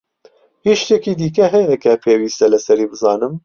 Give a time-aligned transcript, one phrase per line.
[0.65, 3.33] هیچ شتێکی دیکە هەیە کە پێویستە لەسەری بزانم؟